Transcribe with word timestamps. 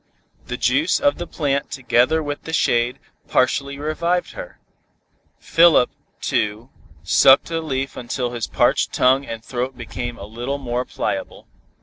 The 0.47 0.57
juice 0.57 0.99
of 0.99 1.19
the 1.19 1.27
plant 1.27 1.69
together 1.69 2.23
with 2.23 2.41
the 2.41 2.53
shade, 2.53 2.97
partially 3.27 3.77
revived 3.77 4.31
her. 4.31 4.57
Philip, 5.37 5.91
too, 6.19 6.71
sucked 7.03 7.49
the 7.49 7.61
leaf 7.61 7.95
until 7.95 8.31
his 8.31 8.47
parched 8.47 8.93
tongue 8.93 9.27
and 9.27 9.45
throat 9.45 9.77
became 9.77 10.17
a 10.17 10.25
little 10.25 10.57
more 10.57 10.85
pliable. 10.85 11.45